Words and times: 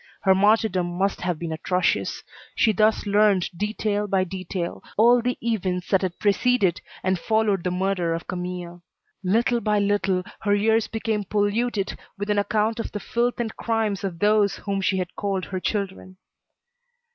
Her 0.21 0.33
martyrdom 0.33 0.97
must 0.97 1.21
have 1.21 1.37
been 1.37 1.51
atrocious. 1.51 2.23
She 2.55 2.71
thus 2.73 3.05
learned, 3.05 3.47
detail 3.55 4.07
by 4.07 4.23
detail, 4.23 4.83
all 4.97 5.21
the 5.21 5.37
events 5.43 5.89
that 5.89 6.01
had 6.01 6.17
preceded 6.17 6.81
and 7.03 7.19
followed 7.19 7.63
the 7.63 7.69
murder 7.69 8.15
of 8.15 8.25
Camille. 8.25 8.81
Little 9.23 9.61
by 9.61 9.77
little 9.77 10.23
her 10.39 10.55
ears 10.55 10.87
became 10.87 11.23
polluted 11.23 11.99
with 12.17 12.31
an 12.31 12.39
account 12.39 12.79
of 12.79 12.91
the 12.93 12.99
filth 12.99 13.39
and 13.39 13.55
crimes 13.55 14.03
of 14.03 14.17
those 14.17 14.55
whom 14.55 14.81
she 14.81 14.97
had 14.97 15.15
called 15.15 15.45
her 15.45 15.59
children. 15.59 16.17